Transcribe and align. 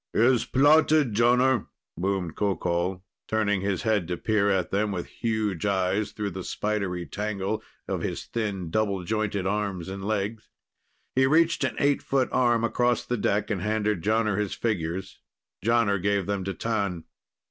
"Is 0.15 0.45
plotted, 0.45 1.13
Jonner," 1.13 1.67
boomed 1.95 2.35
Qoqol, 2.35 3.03
turning 3.27 3.61
his 3.61 3.83
head 3.83 4.07
to 4.07 4.17
peer 4.17 4.49
at 4.49 4.71
them 4.71 4.91
with 4.91 5.05
huge 5.05 5.63
eyes 5.67 6.11
through 6.11 6.31
the 6.31 6.43
spidery 6.43 7.05
tangle 7.05 7.61
of 7.87 8.01
his 8.01 8.25
thin, 8.25 8.71
double 8.71 9.03
jointed 9.03 9.45
arms 9.45 9.89
and 9.89 10.03
legs. 10.03 10.49
He 11.13 11.27
reached 11.27 11.63
an 11.63 11.75
eight 11.77 12.01
foot 12.01 12.29
arm 12.31 12.63
across 12.63 13.05
the 13.05 13.15
deck 13.15 13.51
and 13.51 13.61
handed 13.61 14.01
Jonner 14.01 14.39
his 14.39 14.55
figures. 14.55 15.19
Jonner 15.63 16.01
gave 16.01 16.25
them 16.25 16.43
to 16.45 16.53
T'an. 16.55 17.03